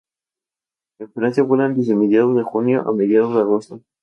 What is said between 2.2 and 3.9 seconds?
de junio a mediados de agosto.